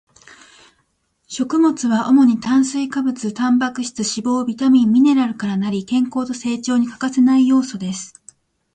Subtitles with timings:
[1.27, 8.19] 食物は主に炭水化物、タンパク質、脂肪、ビタミン、ミネラルから成り、健康と成長に欠かせない要素です